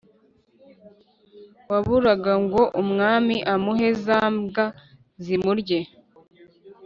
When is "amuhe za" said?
3.53-4.19